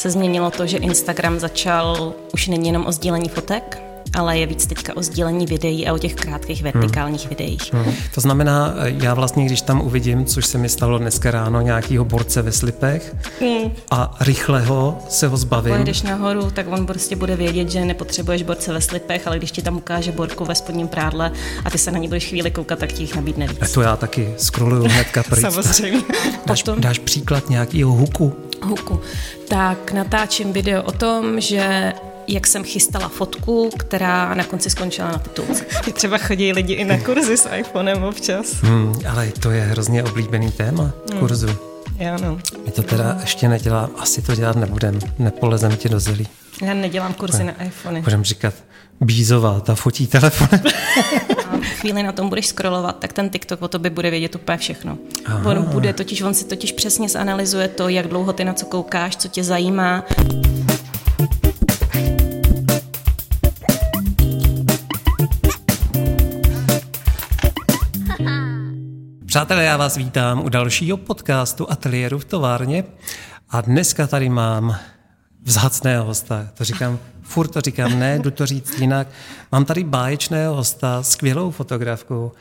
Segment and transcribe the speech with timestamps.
[0.00, 3.82] se změnilo to, že Instagram začal už není jenom o sdílení fotek,
[4.14, 7.28] ale je víc teďka o sdílení videí a o těch krátkých vertikálních hmm.
[7.28, 7.72] videích.
[7.72, 7.94] Hmm.
[8.14, 12.42] To znamená, já vlastně, když tam uvidím, což se mi stalo dneska ráno, nějakýho borce
[12.42, 13.72] ve slipech hmm.
[13.90, 15.74] a rychle ho se ho zbavím.
[15.74, 19.62] Když nahoru, tak on prostě bude vědět, že nepotřebuješ borce ve slipech, ale když ti
[19.62, 21.32] tam ukáže borku ve spodním prádle
[21.64, 23.62] a ty se na ní budeš chvíli koukat, tak ti jich nabídne víc.
[23.62, 25.40] A to já taky scrolluju hnedka pryč.
[25.50, 26.00] Samozřejmě.
[26.46, 26.80] Dáš, Potom...
[26.80, 28.49] dáš příklad nějakého huku?
[28.62, 29.00] Huku.
[29.48, 31.92] Tak natáčím video o tom, že
[32.28, 35.64] jak jsem chystala fotku, která na konci skončila na titulce.
[35.92, 38.52] Třeba chodí lidi i na kurzy s iPhonem občas.
[38.52, 41.20] Hmm, ale to je hrozně oblíbený téma hmm.
[41.20, 41.56] kurzu.
[41.96, 42.38] Já no.
[42.64, 46.28] My to teda ještě nedělá, asi to dělat nebudem, nepolezem ti do zelí.
[46.62, 48.02] Já nedělám kurzy na iPhony.
[48.02, 48.54] Budem říkat,
[49.00, 50.62] Bízová, ta fotí telefonem.
[51.70, 54.98] chvíli na tom budeš scrollovat, tak ten TikTok o tobě bude vědět úplně všechno.
[55.26, 55.50] Aha.
[55.50, 59.16] On bude totiž, on si totiž přesně zanalizuje to, jak dlouho ty na co koukáš,
[59.16, 60.04] co tě zajímá.
[69.26, 72.84] Přátelé, já vás vítám u dalšího podcastu Ateliéru v továrně
[73.50, 74.76] a dneska tady mám
[75.42, 76.48] vzácného hosta.
[76.54, 79.08] To říkám, furt to říkám, ne, jdu to říct jinak.
[79.52, 82.32] Mám tady báječného hosta, skvělou fotografku,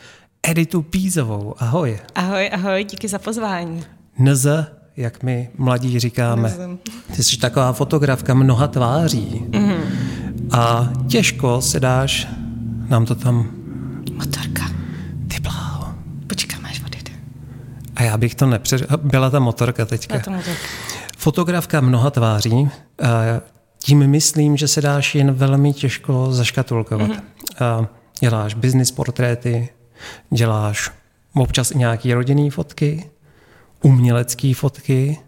[0.44, 1.56] Editu Pízovou.
[1.58, 2.00] Ahoj.
[2.16, 3.84] Ahoj, ahoj, díky za pozvání.
[4.20, 6.56] Nze, jak my mladí říkáme.
[7.16, 9.44] Ty jsi taková fotografka mnoha tváří.
[9.50, 9.80] Mm-hmm.
[10.52, 12.28] A těžko se dáš,
[12.90, 13.52] nám to tam...
[14.14, 14.80] Motorka.
[18.00, 18.84] A já bych to nepřeř...
[19.04, 20.14] Byla ta motorka teďka.
[20.14, 20.62] Byla to motorka.
[21.20, 22.70] Fotografka mnoha tváří.
[23.80, 27.10] Tím myslím, že se dáš jen velmi těžko zaškatulkovat.
[27.10, 27.88] Mm-hmm.
[28.20, 29.70] Děláš business portréty,
[30.30, 30.92] děláš
[31.34, 33.10] občas i nějaké rodinné fotky,
[33.82, 35.20] umělecké fotky.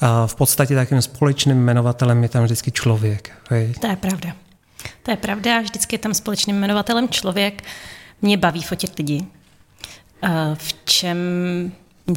[0.00, 3.32] A v podstatě takým společným jmenovatelem je tam vždycky člověk.
[3.50, 3.74] Hej.
[3.80, 4.32] To je pravda.
[5.02, 7.62] To je pravda, vždycky je tam společným jmenovatelem člověk.
[8.22, 9.26] Mě baví fotit lidi.
[10.54, 11.18] V čem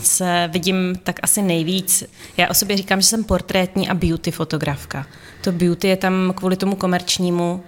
[0.01, 2.03] se vidím tak asi nejvíc.
[2.37, 5.07] Já o sobě říkám, že jsem portrétní a beauty fotografka.
[5.43, 7.63] To beauty je tam kvůli tomu komerčnímu,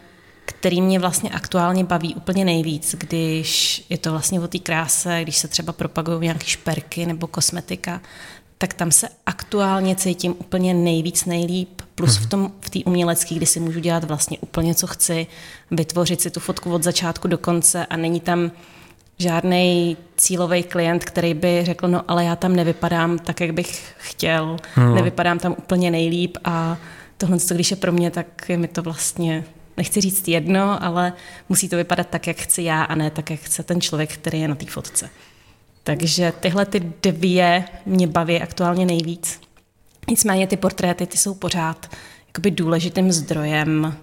[0.46, 5.38] který mě vlastně aktuálně baví úplně nejvíc, když je to vlastně o té kráse, když
[5.38, 8.02] se třeba propagují nějaké šperky nebo kosmetika,
[8.57, 11.81] tak tam se aktuálně cítím úplně nejvíc, nejlíp.
[11.96, 12.30] Plus v mhm.
[12.30, 15.28] tom v té umělecké, kdy si můžu dělat vlastně úplně, co chci,
[15.72, 18.51] vytvořit si tu fotku od začátku do konce a není tam
[19.19, 24.57] žádný cílový klient, který by řekl, no ale já tam nevypadám tak, jak bych chtěl,
[24.75, 24.96] hmm.
[24.96, 26.78] nevypadám tam úplně nejlíp a
[27.18, 29.44] tohle, když je pro mě, tak je mi to vlastně,
[29.78, 31.13] nechci říct jedno, ale
[31.50, 34.41] musí to vypadat tak, jak chci já a ne tak, jak chce ten člověk, který
[34.41, 35.09] je na té fotce.
[35.84, 39.41] Takže tyhle ty dvě mě baví aktuálně nejvíc.
[40.09, 41.96] Nicméně ty portréty, ty jsou pořád
[42.28, 43.97] jakoby důležitým zdrojem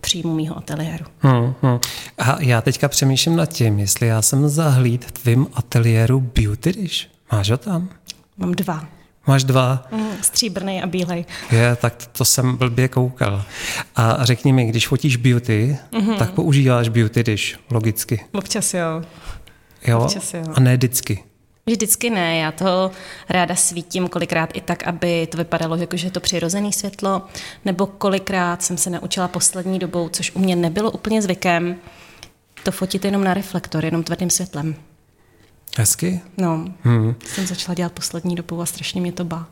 [0.00, 1.04] příjmu mýho ateliéru.
[1.18, 1.78] Hmm, hmm.
[2.18, 7.08] A já teďka přemýšlím nad tím, jestli já jsem zahlíd v tvým ateliéru Beauty Dish.
[7.32, 7.88] Máš ho tam?
[8.36, 8.84] Mám dva.
[9.26, 9.88] Máš dva?
[9.92, 11.24] Mm, stříbrný a bílej.
[11.52, 13.42] Je, tak to jsem blbě koukal.
[13.96, 16.16] A řekni mi, když fotíš beauty, mm-hmm.
[16.18, 18.24] tak používáš beauty dish, logicky.
[18.32, 19.02] Občas jo.
[19.86, 20.00] Jo?
[20.00, 20.42] Občas jo.
[20.54, 21.24] A ne vždycky.
[21.66, 22.90] Vždycky ne, já to
[23.28, 27.22] ráda svítím kolikrát i tak, aby to vypadalo, jako že je to přirozené světlo,
[27.64, 31.76] nebo kolikrát jsem se naučila poslední dobou, což u mě nebylo úplně zvykem,
[32.62, 34.74] to fotit jenom na reflektor, jenom tvrdým světlem.
[35.78, 36.20] Hezky?
[36.38, 37.14] No, hmm.
[37.26, 39.46] jsem začala dělat poslední dobou a strašně mě to bá.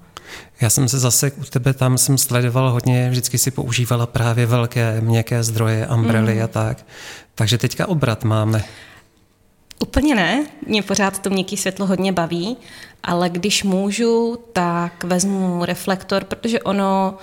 [0.61, 5.01] Já jsem se zase u tebe tam jsem sledoval hodně, vždycky si používala právě velké
[5.01, 6.43] měkké zdroje, umbrely mm.
[6.43, 6.87] a tak.
[7.35, 8.65] Takže teďka obrat máme.
[9.83, 12.57] Úplně ne, mě pořád to měkký světlo hodně baví,
[13.03, 17.15] ale když můžu, tak vezmu reflektor, protože ono,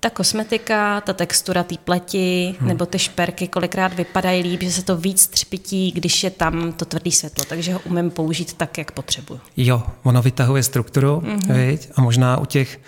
[0.00, 2.68] ta kosmetika, ta textura té pleti hmm.
[2.68, 6.84] nebo ty šperky kolikrát vypadají líp, že se to víc třpití, když je tam to
[6.84, 9.40] tvrdé světlo, takže ho umím použít tak, jak potřebuju.
[9.56, 11.78] Jo, ono vytahuje strukturu, mm-hmm.
[11.94, 12.80] a možná u těch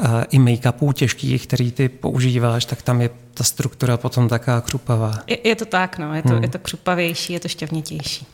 [0.00, 5.18] uh, i make-upů těžkých, který ty používáš, tak tam je ta struktura potom taká křupavá.
[5.26, 6.42] Je, je to tak, no, je to, hmm.
[6.42, 8.26] je to křupavější, je to šťavnitější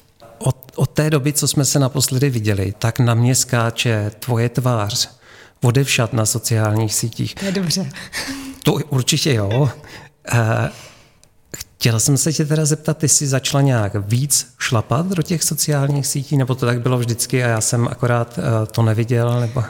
[0.77, 5.11] od, té doby, co jsme se naposledy viděli, tak na mě skáče tvoje tvář
[5.63, 7.35] odevšat na sociálních sítích.
[7.35, 7.91] To je dobře.
[8.63, 9.71] To určitě jo.
[10.33, 10.71] Eh,
[11.57, 16.07] chtěla jsem se tě teda zeptat, ty jsi začala nějak víc šlapat do těch sociálních
[16.07, 19.65] sítí, nebo to tak bylo vždycky a já jsem akorát eh, to neviděl, nebo...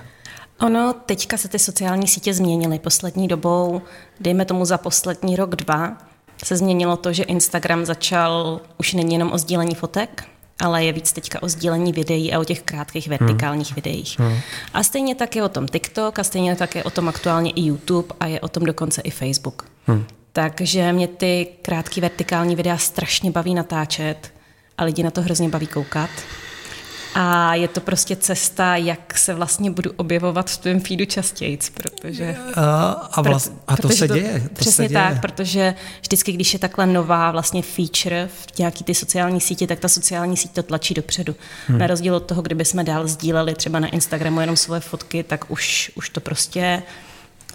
[0.60, 3.82] Ono, teďka se ty sociální sítě změnily poslední dobou,
[4.20, 5.98] dejme tomu za poslední rok, dva,
[6.44, 10.24] se změnilo to, že Instagram začal, už není jenom o sdílení fotek,
[10.62, 13.74] ale je víc teďka o sdílení videí a o těch krátkých vertikálních hmm.
[13.74, 14.18] videích.
[14.18, 14.38] Hmm.
[14.74, 17.60] A stejně tak je o tom TikTok a stejně tak je o tom aktuálně i
[17.60, 19.68] YouTube a je o tom dokonce i Facebook.
[19.86, 20.04] Hmm.
[20.32, 24.32] Takže mě ty krátké vertikální videa strašně baví natáčet
[24.78, 26.10] a lidi na to hrozně baví koukat.
[27.14, 32.36] A je to prostě cesta, jak se vlastně budu objevovat v tvém feedu častěji, protože...
[32.54, 34.40] A, a, vlast, a to se děje.
[34.40, 35.00] To přesně se děje.
[35.00, 39.78] tak, protože vždycky, když je takhle nová vlastně feature v nějaký ty sociální síti, tak
[39.78, 41.34] ta sociální síť to tlačí dopředu.
[41.66, 41.78] Hmm.
[41.78, 45.50] Na rozdíl od toho, kdyby jsme dál sdíleli třeba na Instagramu jenom svoje fotky, tak
[45.50, 46.82] už, už to prostě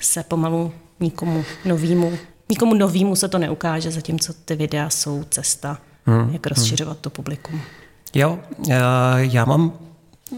[0.01, 2.17] se pomalu nikomu novýmu,
[2.49, 6.29] nikomu novýmu se to neukáže, zatímco ty videa jsou cesta, hmm.
[6.33, 7.01] jak rozšiřovat hmm.
[7.01, 7.61] to publikum.
[8.17, 8.75] Jo, eh,
[9.17, 9.73] já mám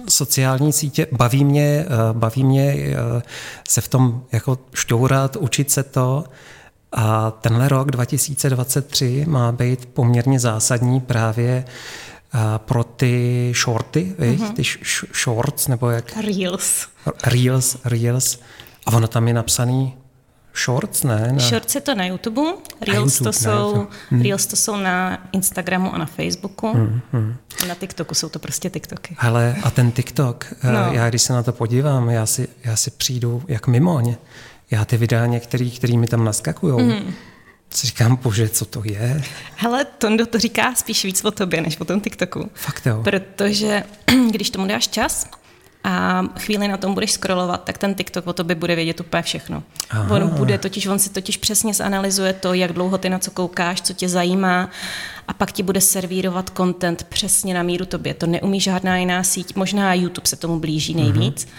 [0.10, 3.22] sociální sítě, baví mě, eh, baví mě eh,
[3.70, 6.24] se v tom jako šťourat, učit se to.
[6.92, 11.66] A tenhle rok 2023 má být poměrně zásadní právě
[12.58, 14.54] pro ty shorty, mm-hmm.
[14.54, 14.64] ty
[15.24, 16.18] shorts, nebo jak?
[16.18, 16.88] Reels.
[17.24, 18.40] Reels, Reels.
[18.86, 19.98] A ono tam je napsaný
[20.56, 21.30] Shorts, ne?
[21.31, 21.40] Na...
[21.40, 22.42] Shorts je to na YouTube,
[22.81, 24.22] Reels, YouTube, to jsou, hmm.
[24.22, 26.74] Reels to jsou na Instagramu a na Facebooku.
[26.74, 27.36] Hmm, hmm.
[27.63, 29.16] A na TikToku jsou to prostě TikToky.
[29.19, 30.94] Hele, a ten TikTok, eh, no.
[30.94, 34.16] já když se na to podívám, já si, já si přijdu jak mimoň.
[34.72, 37.13] Já ty videa některý, který mi tam naskakují, hmm.
[37.69, 39.22] si říkám, bože, co to je?
[39.56, 42.50] Hele, Tondo to říká spíš víc o tobě, než o tom TikToku.
[42.54, 43.02] Fakt jo.
[43.04, 43.84] Protože
[44.31, 45.28] když tomu dáš čas,
[45.84, 49.64] a chvíli na tom budeš scrollovat, tak ten TikTok o tobě bude vědět úplně všechno.
[49.90, 50.16] Aha.
[50.16, 53.81] On bude totiž, on si totiž přesně zanalizuje to, jak dlouho ty na co koukáš,
[53.81, 54.70] co tě zajímá
[55.28, 58.14] a pak ti bude servírovat content přesně na míru tobě.
[58.14, 61.50] To neumí žádná jiná síť, možná YouTube se tomu blíží nejvíc, uh-huh.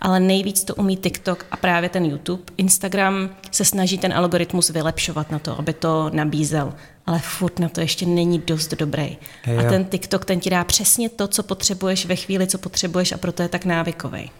[0.00, 2.42] ale nejvíc to umí TikTok a právě ten YouTube.
[2.56, 6.74] Instagram se snaží ten algoritmus vylepšovat na to, aby to nabízel
[7.08, 9.16] ale furt na to ještě není dost dobrý.
[9.46, 9.60] Jo.
[9.60, 13.18] A ten TikTok, ten ti dá přesně to, co potřebuješ ve chvíli, co potřebuješ a
[13.18, 14.30] proto je tak návykový.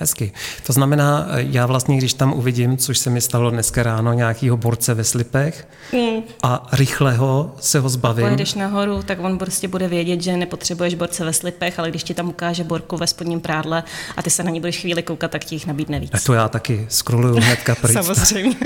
[0.00, 0.32] Hezky.
[0.66, 4.94] To znamená, já vlastně, když tam uvidím, což se mi stalo dneska ráno, nějakýho borce
[4.94, 6.22] ve slipech mm.
[6.42, 8.26] a rychle ho se ho zbavím.
[8.26, 12.14] Pojedeš nahoru, tak on prostě bude vědět, že nepotřebuješ borce ve slipech, ale když ti
[12.14, 13.82] tam ukáže borku ve spodním prádle
[14.16, 16.10] a ty se na ní budeš chvíli koukat, tak ti jich nabídne víc.
[16.14, 17.92] A to já taky scrolluju hnedka pryč.
[18.04, 18.56] Samozřejmě.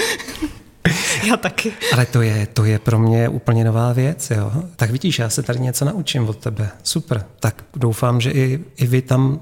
[1.29, 1.73] Já taky.
[1.93, 4.31] Ale to je, to je pro mě úplně nová věc.
[4.31, 4.53] Jo.
[4.77, 6.71] Tak vidíš, já se tady něco naučím od tebe.
[6.83, 7.25] Super.
[7.41, 9.41] Tak doufám, že i, i vy tam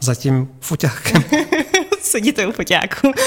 [0.00, 1.24] za tím foťákem.
[2.00, 3.12] Sedíte u foťáku.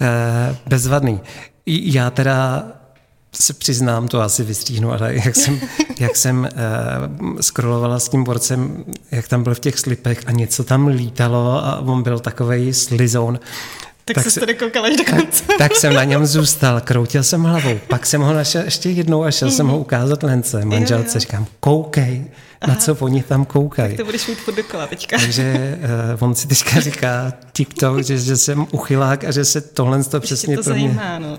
[0.00, 1.20] Eh, bezvadný.
[1.66, 2.66] Já teda
[3.34, 5.60] se přiznám, to asi vystříhnu, ale jak jsem,
[6.00, 10.64] jak jsem uh, scrollovala s tím borcem, jak tam byl v těch slipech a něco
[10.64, 13.40] tam lítalo a on byl takovej slizoun,
[14.14, 15.44] tak, tak se tady koukal až do konce.
[15.44, 19.24] Tak, tak jsem na něm zůstal, kroutil jsem hlavou, pak jsem ho našel ještě jednou
[19.24, 19.54] a šel mm.
[19.54, 21.20] jsem ho ukázat Lence, manželce, jo, jo.
[21.20, 22.24] říkám, koukej,
[22.60, 22.72] Aha.
[22.72, 23.90] na co oni tam koukají.
[23.90, 25.18] Tak to budeš mít furt dokola teďka.
[25.18, 25.78] Takže
[26.16, 30.20] uh, on si teďka říká TikTok, že, že jsem uchylák a že se tohle to
[30.20, 30.82] přesně to pro mě...
[30.82, 31.38] Zajímá, no.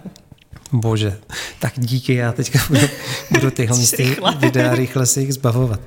[0.71, 1.17] Bože,
[1.59, 2.87] tak díky, já teďka budu,
[3.31, 5.79] budu tyhle ty videa rychle si jich zbavovat.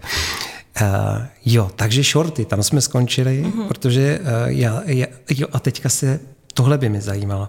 [0.81, 0.87] Uh,
[1.44, 3.69] jo, takže shorty, tam jsme skončili, uh-huh.
[3.69, 6.20] protože uh, já, já, jo, a teďka se
[6.55, 7.49] Tohle by mě zajímalo.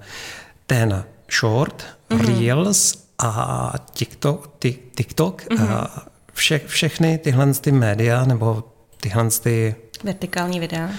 [0.68, 1.06] Ten
[1.40, 2.40] short, mm-hmm.
[2.40, 4.58] reels a TikTok,
[4.96, 5.72] TikTok mm-hmm.
[5.72, 8.64] a vše, všechny tyhle ty média nebo
[9.02, 9.76] tyhle ty...
[10.04, 10.90] Vertikální videa.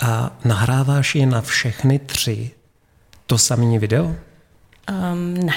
[0.00, 2.50] A nahráváš je na všechny tři
[3.26, 4.04] to samé video?
[4.04, 5.54] Um, ne.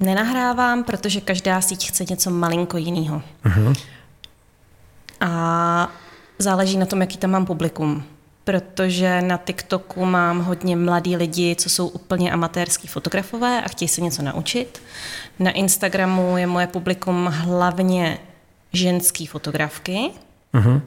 [0.00, 3.22] Nenahrávám, protože každá síť chce něco malinko jiného.
[3.44, 3.74] Uh-huh.
[5.20, 5.92] A
[6.38, 8.04] záleží na tom, jaký tam mám publikum
[8.44, 14.00] protože na TikToku mám hodně mladí lidi, co jsou úplně amatérský fotografové a chtějí se
[14.00, 14.82] něco naučit.
[15.38, 18.18] Na Instagramu je moje publikum hlavně
[18.72, 20.10] ženský fotografky,
[20.54, 20.80] uh-huh.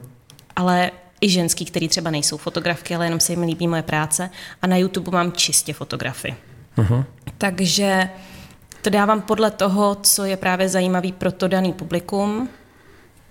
[0.56, 4.30] ale i ženský, který třeba nejsou fotografky, ale jenom se jim líbí moje práce.
[4.62, 6.34] A na YouTube mám čistě fotografy.
[6.76, 7.04] Uh-huh.
[7.38, 8.08] Takže
[8.82, 12.48] to dávám podle toho, co je právě zajímavý pro to daný publikum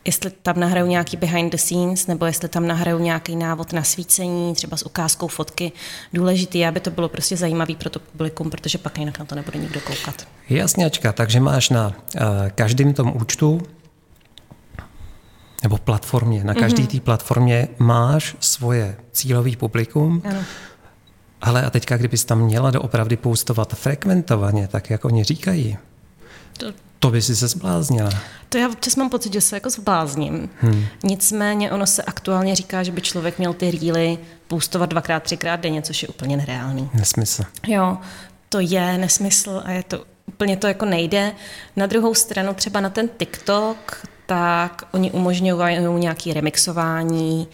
[0.08, 4.56] jestli tam nahraju nějaký behind the scenes, nebo jestli tam nahraju nějaký návod na svícení,
[4.56, 5.72] třeba s ukázkou fotky.
[6.14, 9.36] Důležitý je, aby to bylo prostě zajímavé pro to publikum, protože pak jinak na to
[9.36, 10.28] nebude nikdo koukat.
[10.50, 11.94] Jasněčka, takže máš na uh,
[12.56, 13.62] každém tom účtu
[15.64, 17.00] nebo platformě, na každé mm-hmm.
[17.00, 20.40] té platformě máš svoje cílový publikum, ano.
[21.42, 25.78] Ale a teďka, kdybys tam měla doopravdy postovat frekventovaně, tak jak oni říkají,
[26.58, 28.10] to, to by si se zbláznila.
[28.50, 30.50] To já občas mám pocit, že se jako zblázním.
[30.60, 30.86] Hmm.
[31.04, 35.82] Nicméně ono se aktuálně říká, že by člověk měl ty rýly půstovat dvakrát, třikrát denně,
[35.82, 36.90] což je úplně nereálný.
[36.94, 37.44] Nesmysl.
[37.68, 37.98] Jo,
[38.50, 41.32] to je nesmysl a je to úplně to jako nejde.
[41.76, 47.48] Na druhou stranu třeba na ten TikTok, tak oni umožňují nějaké remixování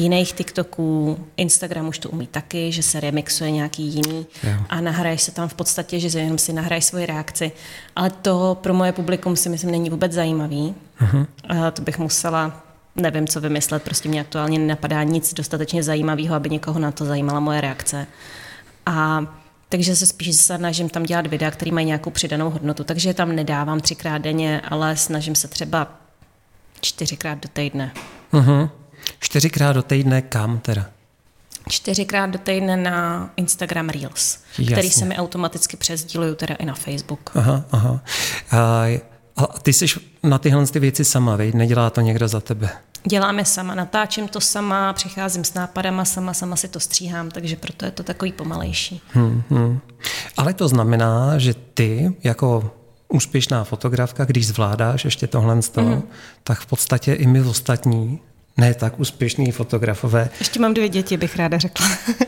[0.00, 4.52] jiných TikToků, Instagram už to umí taky, že se remixuje nějaký jiný jo.
[4.68, 7.52] a nahraješ se tam v podstatě, že jenom si nahraješ svoji reakci.
[7.96, 10.74] Ale to pro moje publikum si myslím není vůbec zajímavý.
[11.00, 11.26] Uh-huh.
[11.48, 12.62] A to bych musela
[12.96, 17.40] nevím, co vymyslet, prostě mě aktuálně nenapadá nic dostatečně zajímavého, aby někoho na to zajímala
[17.40, 18.06] moje reakce.
[18.86, 19.26] A
[19.68, 22.84] takže se spíš snažím tam dělat videa, které mají nějakou přidanou hodnotu.
[22.84, 25.86] Takže tam nedávám třikrát denně, ale snažím se třeba
[26.80, 27.92] čtyřikrát do týdne.
[28.32, 28.68] Uh-huh.
[29.20, 30.84] Čtyřikrát do týdne kam teda?
[31.68, 34.74] Čtyřikrát do týdne na Instagram Reels, Jasně.
[34.74, 37.30] který se mi automaticky přesdílují teda i na Facebook.
[37.34, 38.00] Aha, aha.
[38.50, 38.86] A,
[39.36, 39.86] a ty jsi
[40.22, 41.52] na tyhle ty věci sama, vej?
[41.54, 42.70] nedělá to někdo za tebe?
[43.04, 47.84] Děláme sama, natáčím to sama, přicházím s nápadama sama, sama si to stříhám, takže proto
[47.84, 49.00] je to takový pomalejší.
[49.08, 49.80] Hmm, hmm.
[50.36, 52.70] Ale to znamená, že ty jako
[53.08, 56.02] úspěšná fotografka, když zvládáš ještě tohle z toho, mm.
[56.44, 58.20] tak v podstatě i my ostatní,
[58.60, 60.30] ne tak úspěšní fotografové.
[60.38, 61.86] Ještě mám dvě děti, bych ráda řekla.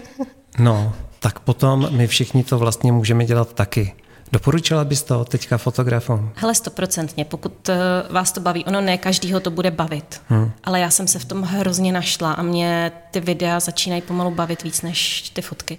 [0.58, 3.94] no, tak potom my všichni to vlastně můžeme dělat taky.
[4.32, 6.32] Doporučila bys to teďka fotografům?
[6.34, 7.76] Hele, stoprocentně, pokud eh,
[8.10, 8.64] vás to baví.
[8.64, 10.52] Ono ne každýho to bude bavit, hmm.
[10.64, 14.62] ale já jsem se v tom hrozně našla a mě ty videa začínají pomalu bavit
[14.62, 15.78] víc než ty fotky.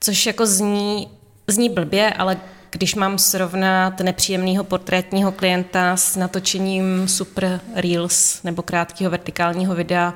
[0.00, 1.08] Což jako zní,
[1.46, 2.36] zní blbě, ale
[2.70, 10.14] když mám srovnat nepříjemného portrétního klienta s natočením super reels nebo krátkého vertikálního videa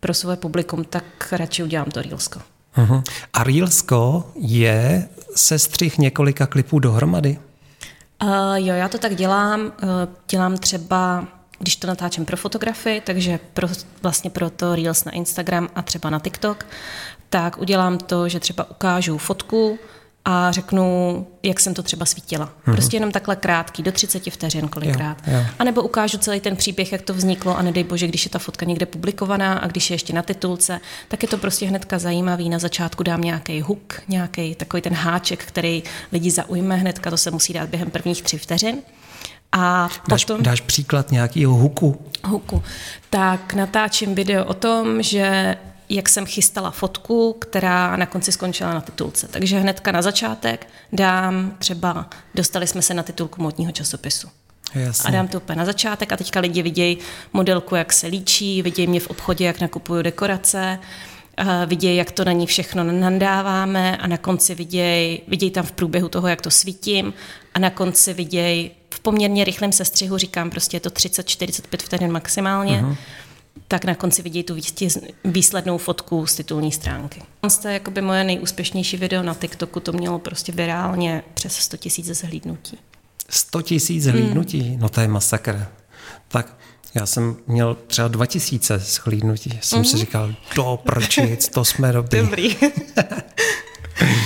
[0.00, 2.40] pro své publikum, tak radši udělám to reelsko.
[2.76, 3.02] Uh-huh.
[3.32, 7.38] A reelsko je sestřih několika klipů dohromady?
[8.22, 9.60] Uh, jo, já to tak dělám.
[9.60, 9.70] Uh,
[10.28, 11.26] dělám třeba,
[11.58, 13.68] když to natáčím pro fotografii, takže pro,
[14.02, 16.66] vlastně pro to Reels na Instagram a třeba na TikTok,
[17.30, 19.78] tak udělám to, že třeba ukážu fotku,
[20.28, 22.46] a řeknu, jak jsem to třeba svítila.
[22.46, 22.72] Mm-hmm.
[22.72, 25.16] Prostě jenom takhle krátký, do 30 vteřin kolikrát.
[25.26, 25.46] Jo, jo.
[25.58, 28.38] A nebo ukážu celý ten příběh, jak to vzniklo a nedej bože, když je ta
[28.38, 32.48] fotka někde publikovaná a když je ještě na titulce, tak je to prostě hnedka zajímavý.
[32.48, 37.30] Na začátku dám nějaký hook, nějaký takový ten háček, který lidi zaujme hnedka, to se
[37.30, 38.78] musí dát během prvních tři vteřin.
[39.52, 42.00] A dáš, potom, dáš příklad nějakého huku?
[42.24, 42.62] Huku.
[43.10, 45.56] Tak natáčím video o tom, že
[45.88, 49.28] jak jsem chystala fotku, která na konci skončila na titulce.
[49.28, 54.28] Takže hnedka na začátek dám třeba, dostali jsme se na titulku modního časopisu.
[54.74, 55.08] Jasně.
[55.08, 56.98] A dám to úplně na začátek a teďka lidi vidějí
[57.32, 60.78] modelku, jak se líčí, vidějí mě v obchodě, jak nakupuju dekorace,
[61.66, 66.08] vidějí, jak to na ní všechno nandáváme a na konci vidějí, vidějí tam v průběhu
[66.08, 67.14] toho, jak to svítím
[67.54, 72.82] a na konci vidějí v poměrně rychlém sestřihu, říkám prostě je to 30-45 vteřin maximálně,
[72.82, 72.96] uh-huh
[73.68, 74.56] tak na konci vidí tu
[75.24, 77.22] výslednou fotku z titulní stránky.
[77.62, 82.06] To je jakoby moje nejúspěšnější video na TikToku, to mělo prostě virálně přes 100 tisíc
[82.06, 82.78] zhlídnutí.
[83.28, 84.60] 100 tisíc zhlídnutí?
[84.60, 84.78] Hmm.
[84.80, 85.66] No to je masakr.
[86.28, 86.56] Tak
[86.94, 89.58] já jsem měl třeba 2000 zhlídnutí.
[89.62, 89.84] Jsem mm.
[89.84, 90.00] si mhm.
[90.00, 92.20] říkal, do prčic, to jsme dobrý.
[92.20, 92.56] Dobrý.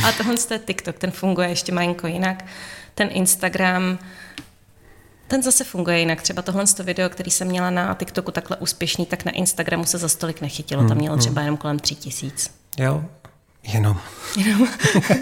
[0.05, 2.45] A tohle je TikTok, ten funguje ještě malinko jinak.
[2.95, 3.99] Ten Instagram,
[5.31, 6.23] ten zase funguje jinak.
[6.23, 10.09] Třeba tohle video, který jsem měla na TikToku takhle úspěšný, tak na Instagramu se za
[10.09, 10.89] stolik nechytilo.
[10.89, 11.47] Tam mělo hmm, třeba hmm.
[11.47, 12.51] jenom kolem tři tisíc.
[12.79, 13.05] Jo,
[13.63, 14.01] Jenom.
[14.37, 14.69] Jenom.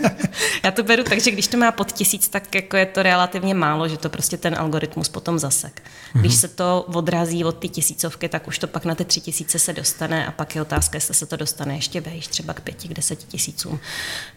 [0.64, 3.54] Já to beru tak, že když to má pod tisíc, tak jako je to relativně
[3.54, 5.82] málo, že to prostě ten algoritmus potom zasek.
[6.12, 6.40] Když mm-hmm.
[6.40, 9.72] se to odrazí od ty tisícovky, tak už to pak na ty tři tisíce se
[9.72, 12.94] dostane a pak je otázka, jestli se to dostane ještě vejš, třeba k pěti, k
[12.94, 13.80] deseti tisícům.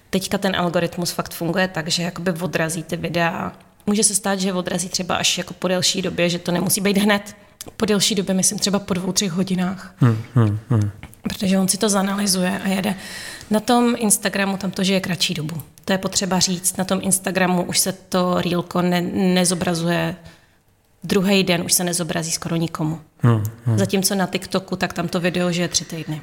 [0.10, 3.52] Teďka ten algoritmus fakt funguje tak, že jakoby odrazí ty videa
[3.86, 6.98] může se stát, že odrazí třeba až jako po delší době, že to nemusí být
[6.98, 7.36] hned.
[7.78, 9.96] Po delší době, myslím třeba po dvou, třech hodinách.
[9.98, 10.92] Hmm, hmm, hmm.
[11.22, 12.96] Protože on si to zanalizuje a jede.
[13.50, 15.62] Na tom Instagramu tam to žije kratší dobu.
[15.86, 16.78] To je potřeba říct.
[16.78, 20.16] Na tom Instagramu už se to reelko ne, nezobrazuje
[21.04, 23.00] druhý den, už se nezobrazí skoro nikomu.
[23.18, 23.78] Hmm, hmm.
[23.78, 26.22] Zatímco na TikToku, tak tam to video žije tři týdny.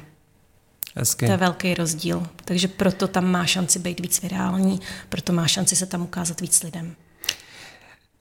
[0.95, 1.25] Hezky.
[1.25, 2.27] To je velký rozdíl.
[2.45, 6.63] Takže proto tam má šanci být víc virální, proto má šanci se tam ukázat víc
[6.63, 6.95] lidem.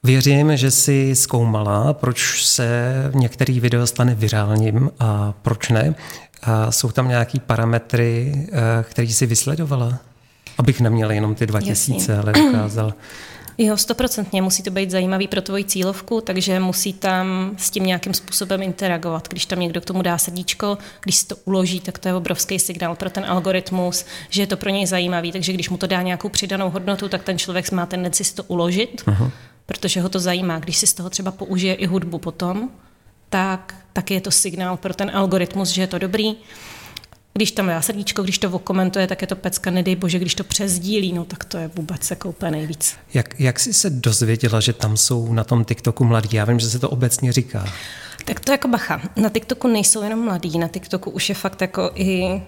[0.09, 5.95] Věřím, že si zkoumala, proč se některý video stane virálním a proč ne.
[6.43, 9.99] A jsou tam nějaký parametry, eh, které si vysledovala?
[10.59, 12.23] Abych neměl jenom ty 2000, Jasně.
[12.23, 12.95] ale dokázal.
[13.61, 18.15] Jo, stoprocentně musí to být zajímavý pro tvoji cílovku, takže musí tam s tím nějakým
[18.15, 19.29] způsobem interagovat.
[19.29, 22.59] Když tam někdo k tomu dá srdíčko, když si to uloží, tak to je obrovský
[22.59, 25.33] signál pro ten algoritmus, že je to pro něj zajímavý.
[25.33, 28.45] Takže když mu to dá nějakou přidanou hodnotu, tak ten člověk má tendenci si to
[28.45, 29.03] uložit.
[29.07, 29.31] Uh-huh
[29.69, 30.59] protože ho to zajímá.
[30.59, 32.71] Když si z toho třeba použije i hudbu potom,
[33.29, 36.37] tak, tak je to signál pro ten algoritmus, že je to dobrý.
[37.35, 40.45] když tam dá srdíčko, když to okomentuje, tak je to pecka, nedej bože, když to
[40.45, 42.97] přezdílí, no tak to je vůbec jako úplně nejvíc.
[43.15, 46.37] Jak, jak jsi se dozvěděla, že tam jsou na tom TikToku mladí?
[46.37, 47.65] Já vím, že se to obecně říká.
[48.25, 49.01] Tak to jako bacha.
[49.17, 52.43] Na TikToku nejsou jenom mladí, na TikToku už je fakt jako i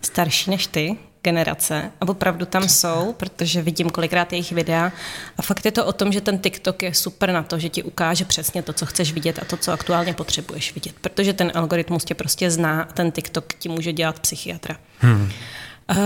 [0.00, 4.92] starší než ty generace a opravdu tam jsou, protože vidím kolikrát jejich videa
[5.38, 7.82] a fakt je to o tom, že ten TikTok je super na to, že ti
[7.82, 12.04] ukáže přesně to, co chceš vidět a to, co aktuálně potřebuješ vidět, protože ten algoritmus
[12.04, 14.76] tě prostě zná a ten TikTok ti může dělat psychiatra.
[14.98, 15.32] Hmm.
[15.90, 15.96] Uh,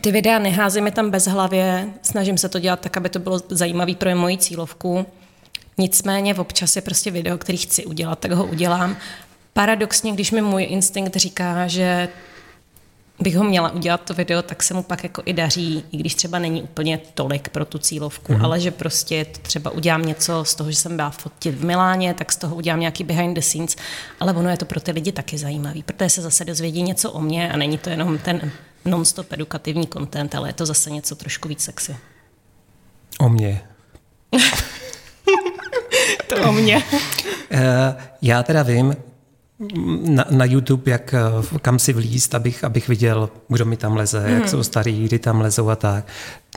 [0.00, 3.40] ty videa neházím je tam bez hlavě, snažím se to dělat tak, aby to bylo
[3.48, 5.06] zajímavé pro moji cílovku.
[5.78, 8.96] Nicméně v občas je prostě video, který chci udělat, tak ho udělám.
[9.52, 12.08] Paradoxně, když mi můj instinkt říká, že
[13.20, 16.14] bych ho měla udělat to video, tak se mu pak jako i daří, i když
[16.14, 18.44] třeba není úplně tolik pro tu cílovku, mm.
[18.44, 22.32] ale že prostě třeba udělám něco z toho, že jsem byla fotit v Miláně, tak
[22.32, 23.76] z toho udělám nějaký behind the scenes,
[24.20, 27.20] ale ono je to pro ty lidi taky zajímavý, protože se zase dozvědí něco o
[27.20, 28.50] mě a není to jenom ten
[28.84, 31.96] non-stop edukativní content, ale je to zase něco trošku víc sexy.
[33.18, 33.60] O mě.
[36.28, 36.82] to o mě.
[37.50, 38.96] Eh, já teda vím,
[40.08, 44.20] na, na YouTube, jak, eh, kam si vlíst, abych, abych viděl, kdo mi tam leze,
[44.20, 44.34] hmm.
[44.34, 46.06] jak jsou starý, kdy tam lezou a tak.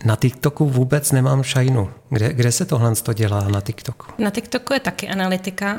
[0.06, 1.90] Na TikToku vůbec nemám šajnu.
[2.10, 4.06] Kde, kde se tohle to dělá na TikToku?
[4.18, 5.78] Na TikToku je taky analytika.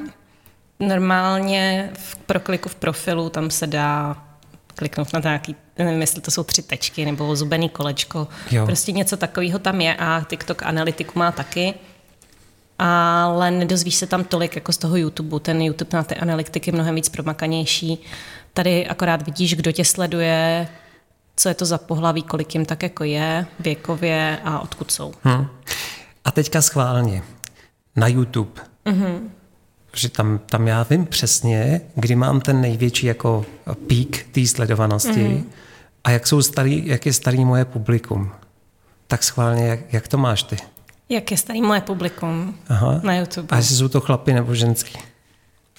[0.81, 4.17] Normálně v prokliku v profilu tam se dá
[4.75, 8.29] kliknout na nějaký, nevím, jestli to jsou tři tečky nebo zubený kolečko.
[8.51, 8.67] Jo.
[8.67, 11.75] Prostě něco takového tam je a TikTok analytiku má taky
[12.83, 15.41] ale nedozvíš se tam tolik jako z toho YouTube.
[15.41, 17.99] Ten YouTube na ty analytiky je mnohem víc promakanější.
[18.55, 20.69] Tady akorát vidíš, kdo tě sleduje,
[21.37, 25.13] co je to za pohlaví, kolik jim tak jako je, věkově a odkud jsou.
[25.23, 25.47] Hmm.
[26.25, 27.23] A teďka schválně.
[27.97, 28.63] Na YouTube.
[28.87, 29.19] Mm-hmm.
[29.95, 33.45] Že tam, tam já vím přesně, kdy mám ten největší jako
[33.87, 35.45] pík té sledovanosti mm-hmm.
[36.05, 38.31] a jak, jsou starý, jak je starý moje publikum.
[39.07, 40.57] Tak schválně, jak, jak to máš ty?
[41.09, 43.01] Jak je starý moje publikum Aha.
[43.03, 43.49] na YouTube.
[43.51, 44.99] A jestli jsou to chlapy nebo ženský?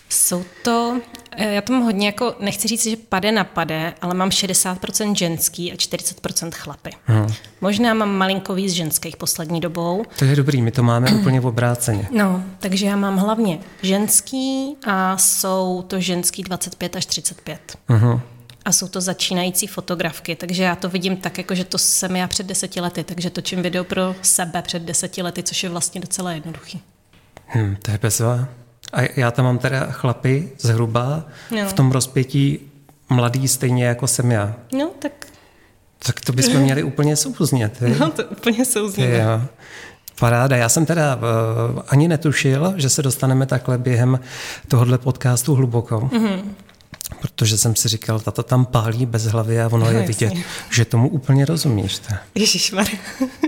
[0.10, 1.02] Jsou to,
[1.32, 5.16] eh, já to mám hodně jako, nechci říct, že pade na pade, ale mám 60%
[5.16, 6.90] ženský a 40% chlapy.
[7.06, 7.28] Hmm.
[7.62, 10.06] Možná mám malinko víc ženských poslední dobou.
[10.20, 12.08] To je dobrý, my to máme úplně v obráceně.
[12.12, 17.78] No, takže já mám hlavně ženský a jsou to ženský 25 až 35.
[17.90, 18.22] Uh-huh
[18.66, 22.28] a jsou to začínající fotografky, takže já to vidím tak, jako že to jsem já
[22.28, 26.32] před deseti lety, takže točím video pro sebe před deseti lety, což je vlastně docela
[26.32, 26.82] jednoduchý.
[27.46, 28.48] Hmm, to je bezva.
[28.94, 31.70] A já tam mám teda chlapy zhruba no.
[31.70, 32.60] v tom rozpětí
[33.10, 34.56] mladý stejně jako jsem já.
[34.74, 35.28] No, tak...
[36.06, 37.82] Tak to bychom měli úplně souznět.
[38.00, 39.24] No, to úplně souznět.
[40.20, 40.56] Paráda.
[40.56, 41.22] Já jsem teda uh,
[41.88, 44.20] ani netušil, že se dostaneme takhle během
[44.68, 46.00] tohohle podcastu hluboko.
[46.00, 46.42] Mm-hmm
[47.22, 50.44] protože jsem si říkal, tato tam pálí bez hlavy a ono no, je vidět, jasně.
[50.72, 52.02] že tomu úplně rozumíš.
[52.36, 52.88] Ježišmar.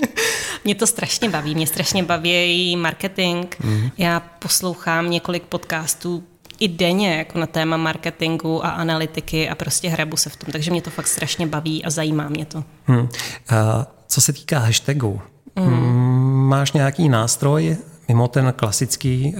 [0.63, 3.45] mě to strašně baví, mě strašně baví marketing.
[3.63, 3.89] Mm.
[3.97, 6.23] Já poslouchám několik podcastů
[6.59, 10.71] i denně jako na téma marketingu a analytiky a prostě hrabu se v tom, takže
[10.71, 12.63] mě to fakt strašně baví a zajímá mě to.
[12.85, 13.09] Hmm.
[13.49, 15.21] A co se týká hashtagů,
[15.59, 16.47] mm.
[16.47, 19.35] máš nějaký nástroj mimo ten klasický,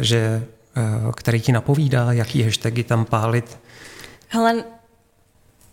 [0.00, 0.46] že
[1.16, 3.58] který ti napovídá, jaký hashtagy tam pálit?
[4.28, 4.64] Hele,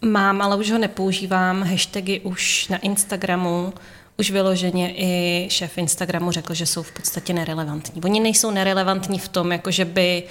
[0.02, 1.63] mám, ale už ho nepoužívám.
[1.63, 3.74] Hashtagy už na Instagramu,
[4.18, 8.02] už vyloženě i šéf Instagramu řekl, že jsou v podstatě nerelevantní.
[8.02, 10.24] Oni nejsou nerelevantní v tom, jako že by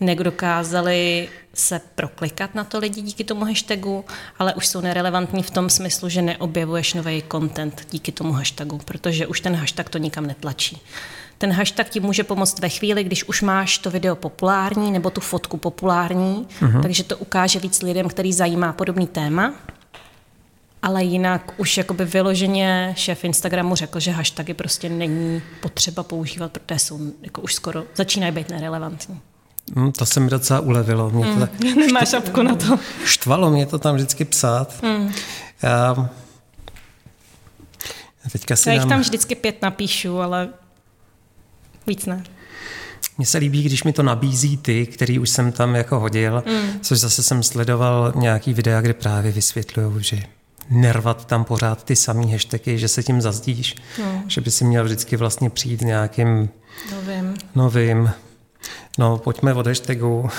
[0.00, 4.04] nedokázali se proklikat na to lidi díky tomu hashtagu,
[4.38, 9.26] ale už jsou nerelevantní v tom smyslu, že neobjevuješ nový content díky tomu hashtagu, protože
[9.26, 10.82] už ten hashtag to nikam netlačí.
[11.40, 15.20] Ten hashtag ti může pomoct ve chvíli, když už máš to video populární nebo tu
[15.20, 16.82] fotku populární, uh-huh.
[16.82, 19.52] takže to ukáže víc lidem, který zajímá podobný téma.
[20.82, 26.78] Ale jinak už jakoby vyloženě šéf Instagramu řekl, že hashtagy prostě není potřeba používat, protože
[26.78, 29.20] jsou jako už skoro začínají být nerelevantní.
[29.76, 31.10] Hmm, to se mi docela ulevilo.
[31.10, 32.78] Mě mm, to, nemáš šapku na to.
[33.04, 34.82] Štvalo mě to tam vždycky psát.
[34.82, 35.12] Mm.
[35.62, 36.10] Já,
[38.32, 38.88] teďka si Já jich dám...
[38.88, 40.48] tam vždycky pět napíšu, ale
[41.90, 42.24] Víc ne.
[43.18, 46.80] Mně se líbí, když mi to nabízí ty, který už jsem tam jako hodil, mm.
[46.80, 50.22] což zase jsem sledoval nějaký videa, kde právě vysvětlují, že
[50.70, 54.22] nervat tam pořád ty samý hashtagy, že se tím zazdíš, no.
[54.26, 56.48] že by si měl vždycky vlastně přijít nějakým
[56.92, 57.34] novým.
[57.54, 58.10] novým.
[58.98, 60.30] No, pojďme od hashtagu.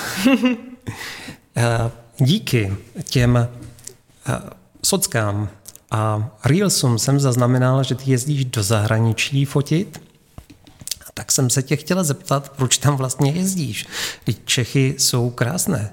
[1.56, 4.40] Eh, díky těm eh,
[4.84, 5.48] sockám
[5.90, 10.11] a Reelsům jsem zaznamenal, že ty jezdíš do zahraničí fotit
[11.14, 13.86] tak jsem se tě chtěla zeptat, proč tam vlastně jezdíš.
[14.24, 15.92] Teď Čechy jsou krásné.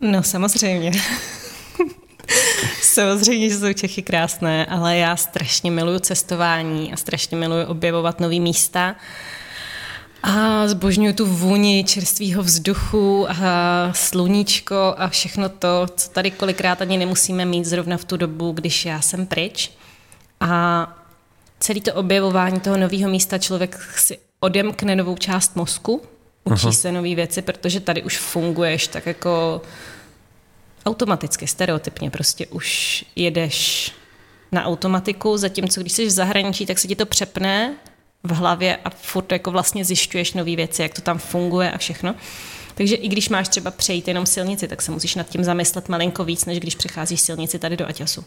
[0.00, 0.92] No samozřejmě.
[2.82, 8.40] Samozřejmě, že jsou Čechy krásné, ale já strašně miluju cestování a strašně miluju objevovat nové
[8.40, 8.96] místa.
[10.22, 16.98] A zbožňuju tu vůni čerstvého vzduchu a sluníčko a všechno to, co tady kolikrát ani
[16.98, 19.70] nemusíme mít zrovna v tu dobu, když já jsem pryč.
[20.40, 20.97] A
[21.60, 26.02] celý to objevování toho nového místa člověk si odemkne novou část mozku,
[26.44, 26.72] učí Aha.
[26.72, 29.62] se nové věci, protože tady už funguješ tak jako
[30.86, 33.92] automaticky, stereotypně, prostě už jedeš
[34.52, 37.74] na automatiku, zatímco když jsi v zahraničí, tak se ti to přepne
[38.22, 42.14] v hlavě a furt jako vlastně zjišťuješ nové věci, jak to tam funguje a všechno.
[42.74, 46.24] Takže i když máš třeba přejít jenom silnici, tak se musíš nad tím zamyslet malinko
[46.24, 48.24] víc, než když přecházíš silnici tady do Aťasu.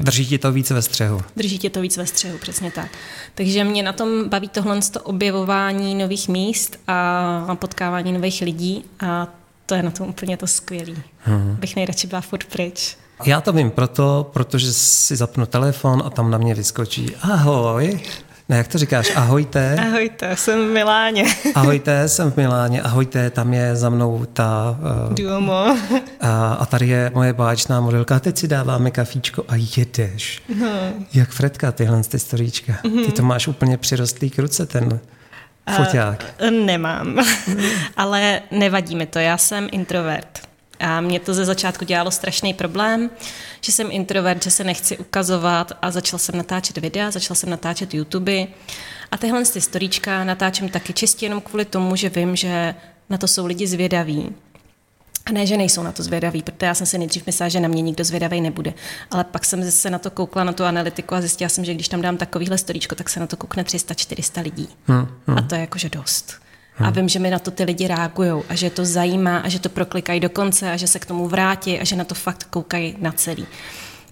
[0.00, 1.22] Drží ti to víc ve střehu.
[1.36, 2.90] Drží ti to víc ve střehu, přesně tak.
[3.34, 9.28] Takže mě na tom baví tohle to objevování nových míst a potkávání nových lidí a
[9.66, 10.96] to je na tom úplně to skvělý.
[11.18, 11.56] Hmm.
[11.60, 12.96] Bych nejradši byla furt pryč.
[13.24, 18.00] Já to vím proto, protože si zapnu telefon a tam na mě vyskočí ahoj,
[18.48, 19.12] ne, jak to říkáš?
[19.16, 19.76] Ahojte.
[19.76, 21.24] Ahojte, jsem v Miláně.
[21.54, 22.82] Ahojte, jsem v Miláně.
[22.82, 24.78] Ahojte, tam je za mnou ta...
[25.08, 25.76] Uh, Duomo.
[26.20, 28.16] A, a tady je moje báječná modelka.
[28.16, 30.42] A teď si dáváme kafíčko a jedeš.
[30.60, 30.68] No.
[31.14, 32.72] Jak Fredka, tyhle ty storíčka.
[32.72, 33.06] Mm-hmm.
[33.06, 35.00] Ty to máš úplně přirostlý k ruce, ten
[35.76, 36.24] foťák.
[36.42, 37.24] Uh, nemám,
[37.96, 39.18] ale nevadí mi to.
[39.18, 40.47] Já jsem introvert.
[40.80, 43.10] A mě to ze začátku dělalo strašný problém,
[43.60, 47.94] že jsem introvert, že se nechci ukazovat a začal jsem natáčet videa, začal jsem natáčet
[47.94, 48.46] YouTube.
[49.10, 52.74] A tyhle ty storíčka natáčím taky čistě jenom kvůli tomu, že vím, že
[53.10, 54.34] na to jsou lidi zvědaví.
[55.26, 57.68] A ne, že nejsou na to zvědaví, protože já jsem si nejdřív myslela, že na
[57.68, 58.74] mě nikdo zvědavý nebude.
[59.10, 61.88] Ale pak jsem se na to koukla, na tu analytiku a zjistila jsem, že když
[61.88, 64.68] tam dám takovýhle storíčko, tak se na to koukne 300-400 lidí.
[64.86, 65.38] Hmm, hmm.
[65.38, 66.34] A to je jakože dost.
[66.78, 66.88] Hmm.
[66.88, 69.58] A vím, že mi na to ty lidi reagují a že to zajímá a že
[69.58, 72.44] to proklikají do konce a že se k tomu vrátí a že na to fakt
[72.44, 73.46] koukají na celý.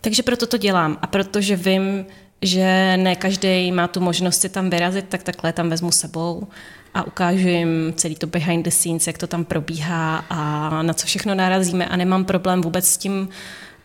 [0.00, 2.06] Takže proto to dělám a protože vím,
[2.42, 6.48] že ne každý má tu možnost si tam vyrazit, tak takhle tam vezmu sebou
[6.94, 11.06] a ukážu jim celý to behind the scenes, jak to tam probíhá a na co
[11.06, 13.28] všechno narazíme a nemám problém vůbec s tím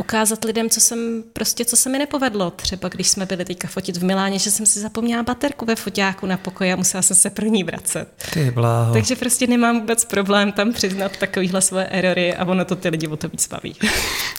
[0.02, 2.52] ukázat lidem, co jsem prostě, co se mi nepovedlo.
[2.52, 6.26] Třeba když jsme byli teďka fotit v Miláně, že jsem si zapomněla baterku ve foťáku
[6.26, 8.08] na pokoji a musela jsem se pro ní vracet.
[8.34, 8.94] Ty bláho.
[8.94, 13.08] Takže prostě nemám vůbec problém tam přiznat takovýhle svoje erory a ono to ty lidi
[13.08, 13.76] o to víc baví.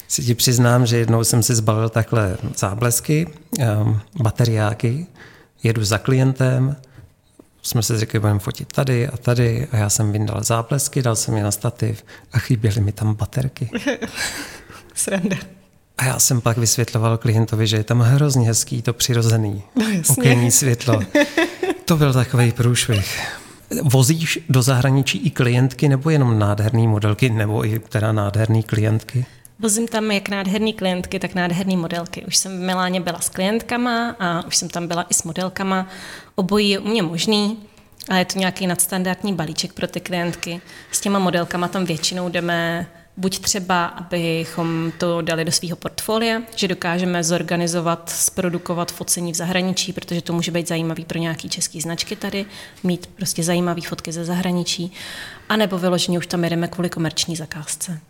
[0.09, 3.27] Si ti přiznám, že jednou jsem si zbalil takhle záblesky,
[3.59, 5.07] um, bateriáky,
[5.63, 6.77] jedu za klientem,
[7.63, 11.37] jsme si řekli, budeme fotit tady a tady a já jsem vyndal záblesky, dal jsem
[11.37, 13.71] je na stativ a chyběly mi tam baterky.
[14.95, 15.37] Sranda.
[15.99, 20.51] A já jsem pak vysvětloval klientovi, že je tam hrozně hezký to přirozený no, okenní
[20.51, 21.01] světlo.
[21.85, 23.21] To byl takový průšvih.
[23.83, 29.27] Vozíš do zahraničí i klientky nebo jenom nádherné modelky nebo i teda nádherné klientky?
[29.59, 32.25] Vozím tam jak nádherné klientky, tak nádherné modelky.
[32.25, 35.89] Už jsem v Miláně byla s klientkama a už jsem tam byla i s modelkama.
[36.35, 37.59] Obojí je u mě možný,
[38.09, 40.61] ale je to nějaký nadstandardní balíček pro ty klientky.
[40.91, 46.69] S těma modelkama tam většinou jdeme buď třeba, abychom to dali do svého portfolia, že
[46.69, 52.17] dokážeme zorganizovat, zprodukovat focení v zahraničí, protože to může být zajímavý pro nějaký český značky
[52.17, 52.47] tady,
[52.83, 54.93] mít prostě zajímavé fotky ze zahraničí,
[55.49, 58.01] anebo vyloženě už tam jedeme kvůli komerční zakázce.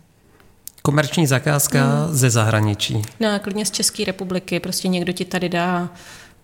[0.81, 2.15] Komerční zakázka hmm.
[2.15, 3.01] ze zahraničí.
[3.19, 5.89] No, klidně z České republiky, prostě někdo ti tady dá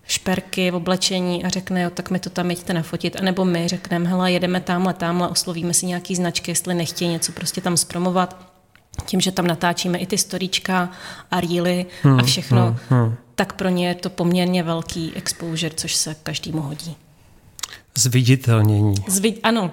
[0.04, 4.08] šperky v oblečení a řekne, jo, tak mi to tam jeďte nafotit, anebo my řekneme,
[4.08, 8.49] hele, jedeme tamhle, tamhle, oslovíme si nějaký značky, jestli nechtějí něco prostě tam zpromovat
[9.10, 10.90] tím, že tam natáčíme i ty storíčka
[11.30, 13.14] a reely hmm, a všechno, hmm, hmm.
[13.34, 16.96] tak pro ně je to poměrně velký exposure, což se každému hodí.
[17.98, 18.94] Zviditelnění.
[19.08, 19.70] Zvid, ano,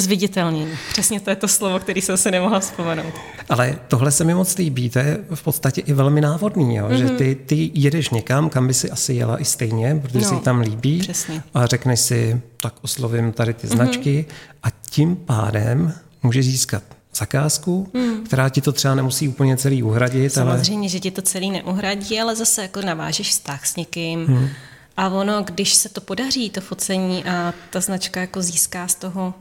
[0.00, 0.72] Zviditelnění.
[0.92, 3.14] Přesně to je to slovo, který jsem se nemohla vzpomenout.
[3.48, 6.88] Ale tohle se mi moc líbí, to je v podstatě i velmi návodný, jo?
[6.88, 6.96] Mm-hmm.
[6.96, 7.16] že mhm.
[7.16, 10.60] ty, ty jedeš někam, kam by si asi jela i stejně, protože no, si tam
[10.60, 11.42] líbí přesně.
[11.54, 14.58] a řekneš si, tak oslovím tady ty značky mm-hmm.
[14.62, 16.82] a tím pádem může získat
[17.14, 18.24] zakázku, hmm.
[18.24, 20.32] která ti to třeba nemusí úplně celý uhradit.
[20.32, 20.88] Samozřejmě, ale...
[20.88, 24.26] že ti to celý neuhradí, ale zase jako navážeš vztah s někým.
[24.26, 24.48] Hmm.
[24.96, 29.34] A ono, když se to podaří, to focení a ta značka jako získá z toho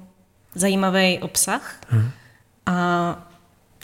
[0.56, 2.10] zajímavý obsah hmm.
[2.65, 3.27] a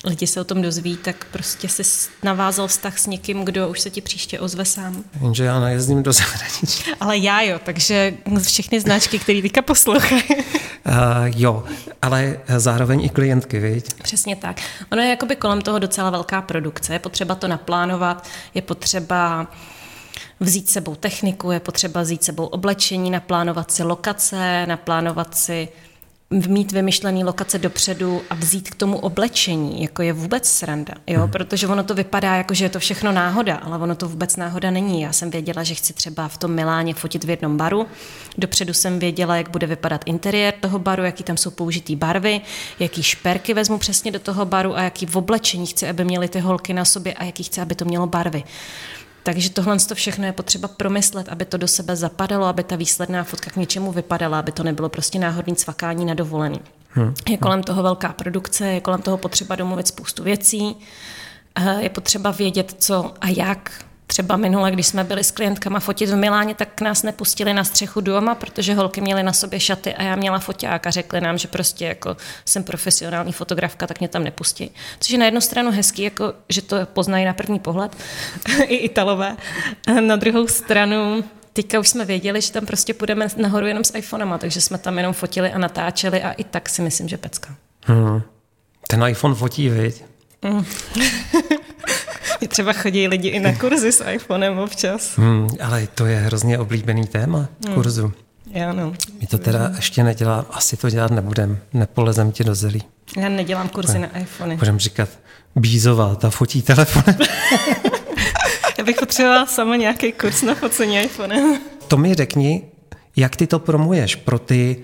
[0.04, 3.90] lidi se o tom dozví, tak prostě si navázal vztah s někým, kdo už se
[3.90, 5.04] ti příště ozve sám.
[5.22, 6.84] Jenže já nejezdím do zahraničí.
[7.00, 10.24] Ale já jo, takže všechny značky, které teďka poslouchají.
[10.30, 10.94] Uh,
[11.36, 11.64] jo,
[12.02, 13.94] ale zároveň i klientky, viď?
[14.04, 14.62] Přesně tak.
[14.92, 19.48] Ono je jakoby kolem toho docela velká produkce, je potřeba to naplánovat, je potřeba
[20.40, 25.70] vzít sebou techniku, je potřeba vzít sebou oblečení, naplánovat si lokace, naplánovat si
[26.34, 31.32] mít vymyšlený lokace dopředu a vzít k tomu oblečení, jako je vůbec sranda, jo, hmm.
[31.32, 34.72] protože ono to vypadá jako, že je to všechno náhoda, ale ono to vůbec náhoda
[34.72, 35.02] není.
[35.02, 37.86] Já jsem věděla, že chci třeba v tom Miláně fotit v jednom baru,
[38.38, 42.42] dopředu jsem věděla, jak bude vypadat interiér toho baru, jaký tam jsou použitý barvy,
[42.80, 46.40] jaký šperky vezmu přesně do toho baru a jaký v oblečení chci, aby měly ty
[46.40, 48.44] holky na sobě a jaký chci, aby to mělo barvy.
[49.24, 53.24] Takže tohle to všechno je potřeba promyslet, aby to do sebe zapadalo, aby ta výsledná
[53.24, 56.60] fotka k něčemu vypadala, aby to nebylo prostě náhodný cvakání na dovolený.
[56.90, 57.14] Hmm.
[57.30, 60.76] Je kolem toho velká produkce, je kolem toho potřeba domluvit spoustu věcí,
[61.80, 66.16] je potřeba vědět, co a jak Třeba minule, když jsme byli s klientkama fotit v
[66.16, 70.16] Miláně, tak nás nepustili na střechu doma, protože holky měly na sobě šaty a já
[70.16, 74.72] měla foťák a řekli nám, že prostě jako jsem profesionální fotografka, tak mě tam nepustí.
[75.00, 77.98] Což je na jednu stranu hezký, jako, že to poznají na první pohled,
[78.68, 79.38] i Italové.
[80.00, 81.24] Na druhou stranu
[81.54, 84.98] teďka už jsme věděli, že tam prostě půjdeme nahoru jenom s iPhonema, takže jsme tam
[84.98, 87.56] jenom fotili a natáčeli a i tak si myslím, že pecka.
[87.86, 88.22] Hmm.
[88.88, 90.04] Ten iPhone fotí, viď?
[90.42, 90.66] Mm.
[92.48, 95.18] Třeba chodí lidi i na kurzy s iPhonem občas.
[95.18, 97.76] Hmm, ale to je hrozně oblíbený téma hmm.
[97.76, 98.14] kurzu.
[98.52, 98.94] Já no.
[99.22, 102.84] My to teda ještě nedělám, asi to dělat nebudem, nepolezem ti do zelí.
[103.18, 104.10] Já nedělám kurzy ne.
[104.14, 104.58] na iPhony.
[104.58, 105.10] Budem říkat,
[105.56, 107.04] Bízová, ta fotí telefon.
[108.78, 111.60] Já bych potřebovala sama nějaký kurz na focení iPhone.
[111.88, 112.64] To mi řekni,
[113.16, 114.84] jak ty to promuješ pro ty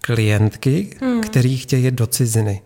[0.00, 1.20] klientky, hmm.
[1.20, 2.62] který chtějí do ciziny.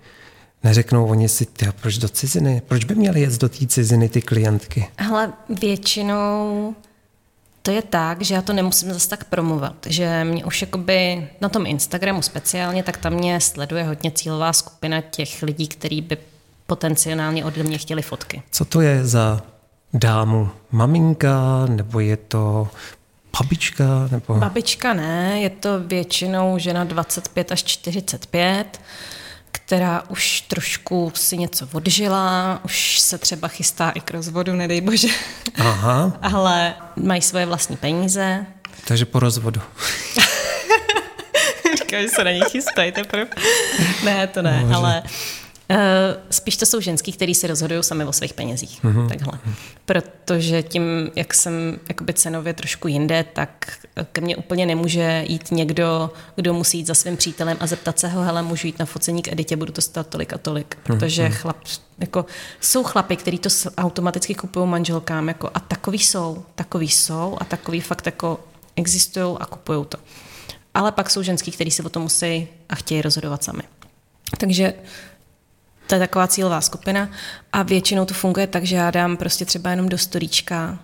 [0.64, 2.62] Neřeknou oni si, ty, proč do ciziny?
[2.68, 4.88] Proč by měly jet do té ciziny ty klientky?
[5.08, 6.74] Ale většinou
[7.62, 11.48] to je tak, že já to nemusím zase tak promovat, že mě už jakoby na
[11.48, 16.16] tom Instagramu speciálně, tak tam mě sleduje hodně cílová skupina těch lidí, kteří by
[16.66, 18.42] potenciálně ode mě chtěli fotky.
[18.50, 19.42] Co to je za
[19.94, 20.48] dámu?
[20.70, 22.68] Maminka nebo je to
[23.38, 24.08] babička?
[24.10, 24.34] Nebo...
[24.34, 28.80] Babička ne, je to většinou žena 25 až 45,
[29.66, 35.08] která už trošku si něco odžila, už se třeba chystá i k rozvodu, nedej bože.
[35.58, 36.12] Aha.
[36.22, 38.46] Ale mají svoje vlastní peníze.
[38.84, 39.60] Takže po rozvodu.
[41.78, 43.26] Říkám, že se na nich chystají teprve.
[44.04, 44.74] Ne, to ne, Bože.
[44.74, 45.02] ale
[45.70, 45.76] Uh,
[46.30, 48.84] spíš to jsou ženský, kteří se rozhodují sami o svých penězích.
[48.84, 49.08] Mm-hmm.
[49.08, 49.38] Takhle.
[49.84, 53.78] Protože tím, jak jsem jakoby cenově trošku jinde, tak
[54.12, 58.08] ke mně úplně nemůže jít někdo, kdo musí jít za svým přítelem a zeptat se
[58.08, 60.76] ho, hele, můžu jít na focení k Editě, budu to stát tolik a tolik.
[60.76, 61.32] Mhm, Protože mm-hmm.
[61.32, 61.56] chlap,
[61.98, 62.26] jako,
[62.60, 63.48] jsou chlapy, kteří to
[63.78, 68.40] automaticky kupují manželkám jako, a takový jsou, takový jsou a takový fakt jako
[68.76, 69.98] existují a kupují to.
[70.74, 73.62] Ale pak jsou ženský, kteří se o to musí a chtějí rozhodovat sami.
[74.38, 74.74] Takže
[75.86, 77.08] to je taková cílová skupina
[77.52, 80.78] a většinou to funguje tak, že já dám prostě třeba jenom do storíčka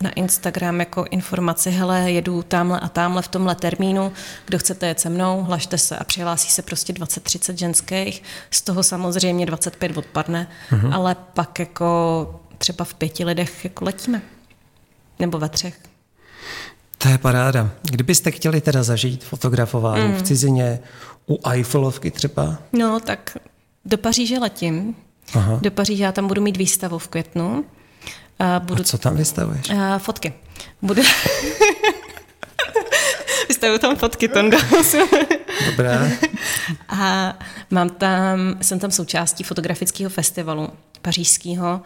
[0.00, 4.12] na Instagram jako informaci, hele, jedu tamhle a tamhle v tomhle termínu,
[4.46, 8.82] kdo chcete jet se mnou, hlašte se a přihlásí se prostě 20-30 ženských, z toho
[8.82, 10.94] samozřejmě 25 odpadne, mm-hmm.
[10.94, 14.22] ale pak jako třeba v pěti lidech jako letíme.
[15.18, 15.78] Nebo ve třech.
[16.98, 17.70] To je paráda.
[17.82, 20.14] Kdybyste chtěli teda zažít fotografování mm.
[20.14, 20.78] v cizině,
[21.28, 22.58] u Eiffelovky třeba?
[22.72, 23.36] No, tak
[23.88, 24.96] do Paříže letím.
[25.34, 25.58] Aha.
[25.62, 27.64] Do Paříže já tam budu mít výstavu v květnu.
[28.38, 28.80] A, budu...
[28.80, 29.70] a co tam vystavuješ?
[29.70, 30.32] A, fotky.
[30.82, 31.02] Budu...
[33.48, 34.58] Vystavuju tam fotky, Tonda.
[35.70, 36.18] Dobré.
[36.88, 37.34] A
[37.70, 40.68] mám tam, jsem tam součástí fotografického festivalu
[41.02, 41.80] pařížského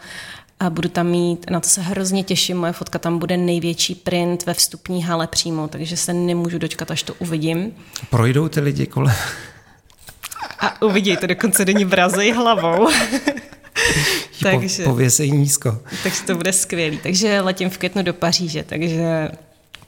[0.59, 4.45] a budu tam mít, na to se hrozně těším, moje fotka tam bude největší print
[4.45, 7.71] ve vstupní hale přímo, takže se nemůžu dočkat, až to uvidím.
[8.09, 9.15] Projdou ty lidi kolem?
[10.59, 12.89] A uvidí to dokonce do ní vrazej hlavou.
[14.43, 15.77] takže, pověsej nízko.
[16.03, 16.97] Takže to bude skvělý.
[16.97, 19.29] Takže letím v květnu do Paříže, takže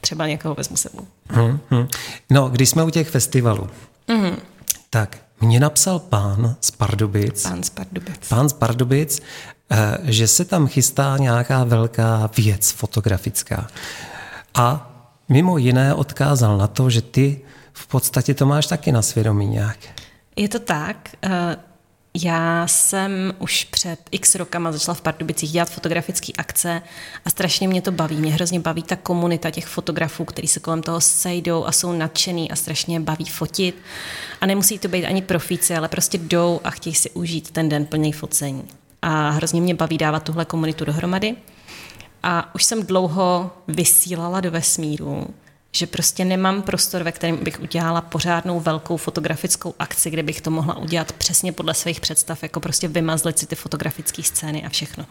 [0.00, 1.06] třeba někoho vezmu sebou.
[1.28, 1.88] Hmm, hmm.
[2.30, 3.70] No, když jsme u těch festivalů,
[4.08, 4.36] hmm.
[4.90, 9.22] tak mě napsal pán z Pardubic, pán z Pardubic, pán z Pardubic
[9.70, 13.66] eh, že se tam chystá nějaká velká věc fotografická.
[14.54, 14.92] A
[15.28, 17.40] mimo jiné odkázal na to, že ty
[17.72, 19.78] v podstatě to máš taky na svědomí nějak.
[20.36, 21.10] Je to tak.
[21.22, 21.56] Eh,
[22.24, 26.82] já jsem už před x rokama začala v Pardubicích dělat fotografické akce
[27.24, 28.16] a strašně mě to baví.
[28.16, 32.50] Mě hrozně baví ta komunita těch fotografů, kteří se kolem toho sejdou a jsou nadšený
[32.50, 33.76] a strašně baví fotit.
[34.40, 37.86] A nemusí to být ani profíci, ale prostě jdou a chtějí si užít ten den
[37.86, 38.64] plný focení.
[39.02, 41.36] A hrozně mě baví dávat tuhle komunitu dohromady.
[42.22, 45.26] A už jsem dlouho vysílala do vesmíru
[45.76, 50.50] že prostě nemám prostor, ve kterém bych udělala pořádnou velkou fotografickou akci, kde bych to
[50.50, 55.06] mohla udělat přesně podle svých představ, jako prostě vymazlit si ty fotografické scény a všechno.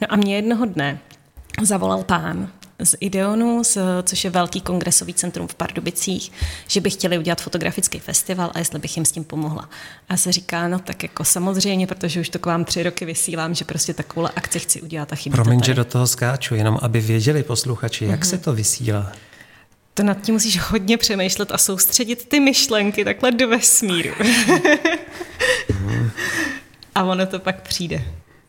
[0.00, 0.98] No a mě jednoho dne
[1.62, 2.48] zavolal pán
[2.84, 6.32] z Ideonu, z, což je velký kongresový centrum v Pardubicích,
[6.68, 9.68] že by chtěli udělat fotografický festival a jestli bych jim s tím pomohla.
[10.08, 13.54] A se říká, no tak jako samozřejmě, protože už to k vám tři roky vysílám,
[13.54, 17.00] že prostě takovou akci chci udělat a chybí Promiň, že do toho skáču, jenom aby
[17.00, 18.30] věděli posluchači, jak mm-hmm.
[18.30, 19.12] se to vysílá.
[19.94, 24.14] To nad tím musíš hodně přemýšlet a soustředit ty myšlenky takhle do vesmíru.
[26.94, 28.04] a ono to pak přijde.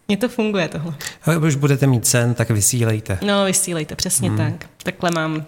[0.08, 0.94] Mně to funguje tohle.
[1.24, 3.18] A když budete mít cen, tak vysílejte.
[3.22, 4.38] No, vysílejte, přesně hmm.
[4.38, 4.70] tak.
[4.84, 5.46] Takhle mám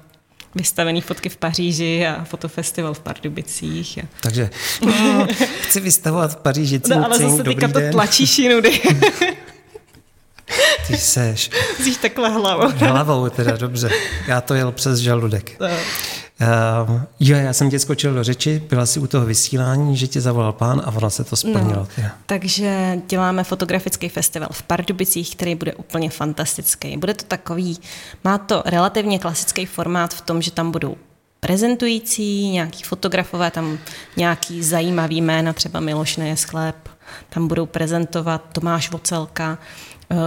[0.56, 4.00] vystavený fotky v Paříži a fotofestival v Pardubicích.
[4.04, 4.08] A...
[4.22, 4.50] Takže
[4.86, 5.28] no,
[5.62, 6.82] chci vystavovat v Paříži.
[6.90, 8.82] No, ale zase teďka to tlačíš jinudy.
[10.88, 11.50] Ty seš.
[11.80, 12.72] Jsi takhle hlavou.
[12.76, 13.90] Hlavou teda, dobře.
[14.28, 15.60] Já to jel přes žaludek.
[15.60, 15.68] No.
[16.88, 20.22] Uh, jo, já jsem tě skočil do řeči, byla si u toho vysílání, že tě
[20.22, 21.88] zavolal pán a ono se to splnilo.
[21.98, 26.98] No, takže děláme fotografický festival v Pardubicích, který bude úplně fantastický.
[26.98, 27.80] Bude to takový,
[28.24, 30.96] má to relativně klasický formát v tom, že tam budou
[31.40, 33.78] prezentující, nějaký fotografové, tam
[34.18, 36.76] nějaký zajímavý jména, třeba Miloš Nejeschleb,
[37.30, 39.58] tam budou prezentovat Tomáš Vocelka,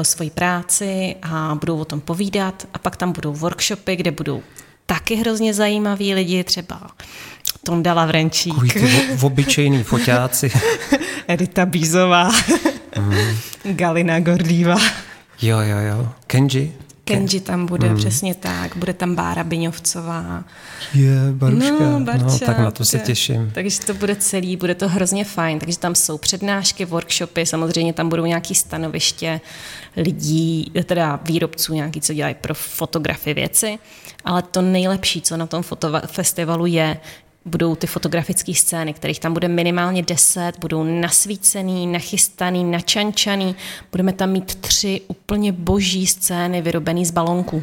[0.03, 4.43] svoji práci a budou o tom povídat a pak tam budou workshopy, kde budou
[4.87, 6.81] taky hrozně zajímaví lidi, třeba
[7.65, 8.55] Tonda Lavrenčík.
[8.55, 10.51] Takový ty v, obyčejný foťáci.
[11.29, 12.31] Edita Bízová.
[12.99, 13.39] mm.
[13.65, 14.77] Galina Gordýva.
[15.43, 16.09] Jo, jo, jo.
[16.27, 16.77] Kenji?
[17.09, 17.97] Kenji tam bude, mm.
[17.97, 18.77] přesně tak.
[18.77, 20.45] Bude tam Bára Biňovcová.
[20.95, 21.71] Je, Baruška.
[21.81, 23.51] No, Barča, no, tak na to se těším.
[23.55, 25.59] Takže to bude celý, bude to hrozně fajn.
[25.59, 29.41] Takže tam jsou přednášky, workshopy, samozřejmě tam budou nějaké stanoviště
[29.97, 33.79] lidí, teda výrobců nějaký, co dělají pro fotografy věci.
[34.25, 35.63] Ale to nejlepší, co na tom
[36.07, 36.97] festivalu je,
[37.49, 43.57] budou ty fotografické scény, kterých tam bude minimálně deset, budou nasvícený, nachystaný, načančaný.
[43.91, 47.63] Budeme tam mít tři úplně boží scény vyrobený z balonku.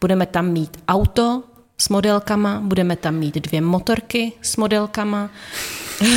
[0.00, 1.42] Budeme tam mít auto
[1.78, 5.30] s modelkama, budeme tam mít dvě motorky s modelkama.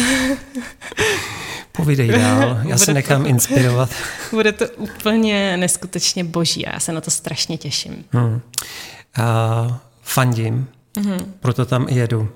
[1.71, 3.89] Povídej dál, já se nechám to, inspirovat.
[4.31, 8.05] Bude to úplně neskutečně boží a já se na to strašně těším.
[8.11, 8.41] Hmm.
[9.17, 11.25] A fandím, mm-hmm.
[11.39, 12.29] proto tam i jedu.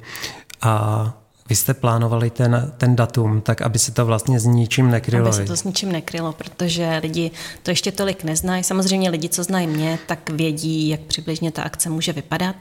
[0.61, 1.13] A
[1.49, 5.27] vy jste plánovali ten, ten datum tak, aby se to vlastně s ničím nekrylo.
[5.27, 7.31] Aby se to s ničím nekrylo, protože lidi
[7.63, 8.63] to ještě tolik neznají.
[8.63, 12.55] Samozřejmě lidi, co znají mě, tak vědí, jak přibližně ta akce může vypadat,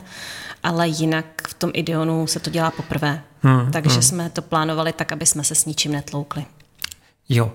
[0.62, 3.22] ale jinak v tom Ideonu se to dělá poprvé.
[3.42, 4.02] Hmm, Takže hmm.
[4.02, 6.44] jsme to plánovali tak, aby jsme se s ničím netloukli.
[7.28, 7.52] Jo.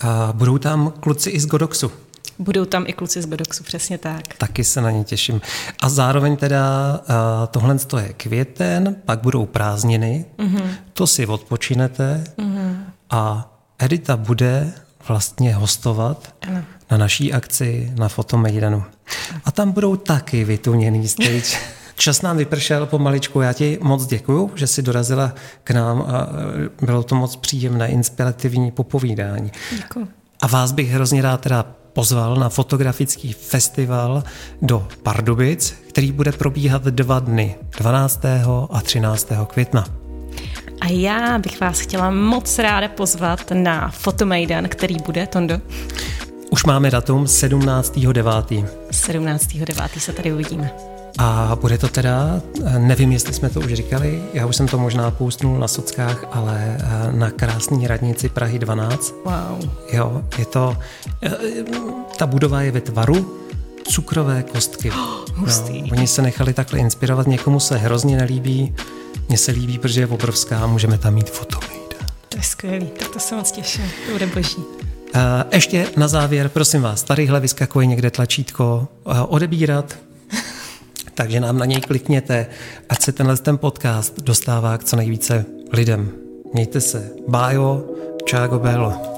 [0.00, 1.92] A budou tam kluci i z Godoxu.
[2.38, 4.22] Budou tam i kluci z Godoxu, přesně tak.
[4.38, 5.40] Taky se na ně těším.
[5.82, 7.14] A zároveň teda uh,
[7.50, 10.70] tohle je květen, pak budou prázdniny, mm-hmm.
[10.92, 12.76] to si odpočinete mm-hmm.
[13.10, 14.72] a Edita bude
[15.08, 16.62] vlastně hostovat ano.
[16.90, 18.84] na naší akci na Fotomejdanu.
[19.44, 21.58] A tam budou taky vytuněný stage.
[21.94, 23.40] Čas nám vypršel pomaličku.
[23.40, 25.32] Já ti moc děkuju, že jsi dorazila
[25.64, 26.26] k nám a
[26.82, 29.52] e, bylo to moc příjemné, inspirativní popovídání.
[29.76, 30.08] Děkuji.
[30.42, 34.22] A vás bych hrozně rád teda pozval na fotografický festival
[34.62, 38.20] do Pardubic, který bude probíhat dva dny, 12.
[38.70, 39.28] a 13.
[39.46, 39.84] května.
[40.80, 45.60] A já bych vás chtěla moc ráda pozvat na Fotomejdan, který bude, Tondo.
[46.50, 48.66] Už máme datum 17.9.
[48.90, 49.98] 17.9.
[49.98, 50.97] se tady uvidíme.
[51.18, 52.40] A bude to teda,
[52.78, 56.78] nevím, jestli jsme to už říkali, já už jsem to možná poustnul na sockách, ale
[56.80, 59.14] eh, na krásné radnici Prahy 12.
[59.24, 59.70] Wow.
[59.92, 60.76] Jo, je to,
[61.22, 61.30] eh,
[62.16, 63.38] ta budova je ve tvaru
[63.88, 64.90] cukrové kostky.
[64.90, 65.82] Oh, hustý.
[65.82, 68.74] No, oni se nechali takhle inspirovat, někomu se hrozně nelíbí,
[69.28, 71.96] mně se líbí, protože je obrovská, můžeme tam mít fotomejda.
[72.28, 74.56] To je skvělý, tak to se moc těším, to bude boží.
[74.56, 79.98] Uh, ještě na závěr, prosím vás, tadyhle vyskakuje někde tlačítko uh, odebírat,
[81.18, 82.46] takže nám na něj klikněte,
[82.88, 86.10] ať se tenhle ten podcast dostává k co nejvíce lidem.
[86.52, 87.10] Mějte se.
[87.28, 87.84] Bájo,
[88.24, 89.17] čágo bello.